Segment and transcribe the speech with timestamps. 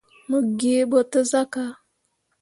[0.29, 1.63] Mo gee ɓo te sah ka.